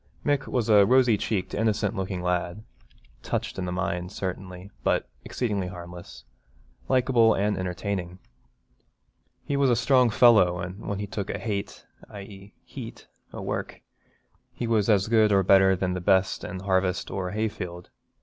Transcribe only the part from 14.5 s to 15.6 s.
he was as good or